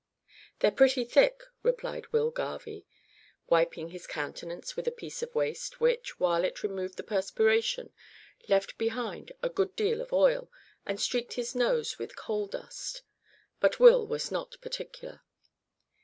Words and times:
"They're 0.61 0.71
pretty 0.71 1.05
thick," 1.05 1.43
replied 1.61 2.07
Will 2.11 2.31
Garvie, 2.31 2.87
wiping 3.49 3.89
his 3.89 4.07
countenance 4.07 4.75
with 4.75 4.87
a 4.87 4.91
piece 4.91 5.21
of 5.21 5.35
waste, 5.35 5.79
which, 5.79 6.19
while 6.19 6.43
it 6.43 6.63
removed 6.63 6.97
the 6.97 7.03
perspiration, 7.03 7.93
left 8.49 8.79
behind 8.79 9.31
a 9.43 9.49
good 9.49 9.75
deal 9.75 10.01
of 10.01 10.11
oil, 10.11 10.49
and 10.87 10.99
streaked 10.99 11.33
his 11.33 11.53
nose 11.53 11.99
with 11.99 12.15
coal 12.15 12.47
dust. 12.47 13.03
But 13.59 13.79
Will 13.79 14.07
was 14.07 14.31
not 14.31 14.59
particular! 14.59 15.21